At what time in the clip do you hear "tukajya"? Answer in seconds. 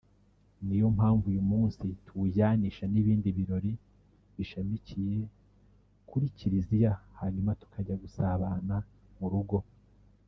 7.61-7.95